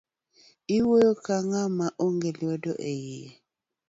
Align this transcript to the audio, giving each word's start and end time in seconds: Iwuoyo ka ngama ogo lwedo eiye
Iwuoyo 0.75 1.11
ka 1.25 1.35
ngama 1.47 1.85
ogo 2.05 2.29
lwedo 2.37 2.71
eiye 2.91 3.29